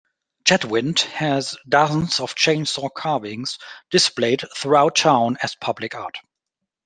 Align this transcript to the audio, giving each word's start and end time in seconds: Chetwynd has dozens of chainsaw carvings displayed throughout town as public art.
Chetwynd 0.45 1.01
has 1.01 1.55
dozens 1.69 2.19
of 2.19 2.33
chainsaw 2.33 2.89
carvings 2.91 3.59
displayed 3.91 4.43
throughout 4.57 4.95
town 4.95 5.37
as 5.43 5.53
public 5.53 5.93
art. 5.93 6.17